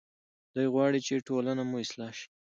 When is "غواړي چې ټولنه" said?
0.73-1.63